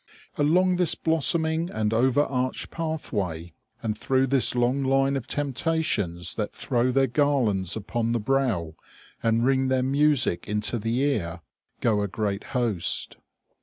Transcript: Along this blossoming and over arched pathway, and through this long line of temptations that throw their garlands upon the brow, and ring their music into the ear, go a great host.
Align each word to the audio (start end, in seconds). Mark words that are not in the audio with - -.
Along 0.35 0.77
this 0.77 0.95
blossoming 0.95 1.69
and 1.69 1.93
over 1.93 2.21
arched 2.23 2.71
pathway, 2.71 3.53
and 3.83 3.95
through 3.95 4.25
this 4.25 4.55
long 4.55 4.81
line 4.83 5.15
of 5.15 5.27
temptations 5.27 6.33
that 6.37 6.51
throw 6.55 6.89
their 6.91 7.05
garlands 7.05 7.75
upon 7.75 8.09
the 8.09 8.19
brow, 8.19 8.73
and 9.21 9.45
ring 9.45 9.67
their 9.67 9.83
music 9.83 10.47
into 10.49 10.79
the 10.79 10.97
ear, 11.01 11.41
go 11.81 12.01
a 12.01 12.07
great 12.07 12.45
host. 12.57 13.17